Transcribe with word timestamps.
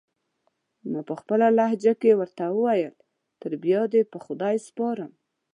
ما 0.91 1.01
پخپله 1.09 1.47
لهجه 1.57 1.93
کې 2.01 2.11
ورته 2.19 2.43
وویل: 2.55 2.93
تر 3.41 3.51
بیا 3.63 3.81
دې 3.91 4.01
پر 4.11 4.19
خدای 4.25 4.55
سپارم. 4.67 5.11